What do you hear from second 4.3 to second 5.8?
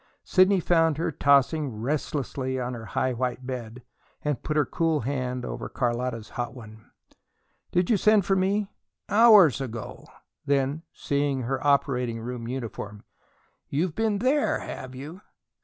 put her cool hand over